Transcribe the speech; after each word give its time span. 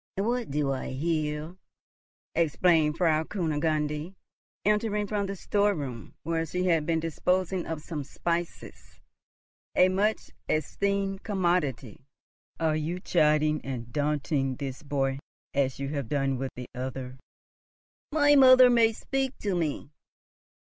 "What 0.17 0.49
do 0.49 0.71
I 0.71 0.87
hear?" 0.93 1.55
exclaimed 2.33 2.97
Frau 2.97 3.23
Kunigunde, 3.23 4.15
entering 4.65 5.05
from 5.05 5.27
the 5.27 5.35
storeroom, 5.35 6.15
where 6.23 6.43
she 6.43 6.63
had 6.63 6.87
been 6.87 6.99
disposing 6.99 7.67
of 7.67 7.83
some 7.83 8.03
spices, 8.03 8.99
a 9.75 9.89
much 9.89 10.31
esteemed 10.49 11.21
commodity. 11.21 12.07
"Are 12.59 12.75
you 12.75 12.99
chiding 12.99 13.61
and 13.63 13.93
daunting 13.93 14.55
this 14.55 14.81
boy, 14.81 15.19
as 15.53 15.77
you 15.77 15.89
have 15.89 16.09
done 16.09 16.39
with 16.39 16.49
the 16.55 16.65
other?" 16.73 17.19
"My 18.11 18.35
mother 18.35 18.71
may 18.71 18.93
speak 18.93 19.37
to 19.41 19.53
me!" 19.55 19.91